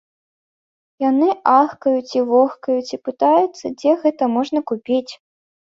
[1.09, 1.27] Яны
[1.59, 5.09] ахкаюць і вохкаюць і пытаюцца, дзе гэта можна купіць.